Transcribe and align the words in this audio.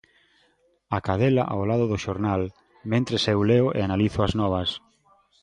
A 0.97 0.99
cadela 1.07 1.43
ao 1.53 1.61
lado 1.69 1.85
do 1.91 2.01
xornal, 2.05 2.41
mentres 2.91 3.23
eu 3.33 3.39
leo 3.51 3.67
e 3.77 3.79
analizo 3.81 4.19
as 4.27 4.33
novas. 4.41 4.69